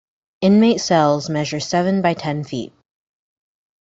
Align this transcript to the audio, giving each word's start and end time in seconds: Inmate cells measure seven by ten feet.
Inmate 0.41 0.79
cells 0.81 1.29
measure 1.29 1.59
seven 1.59 2.01
by 2.01 2.15
ten 2.15 2.43
feet. 2.43 2.73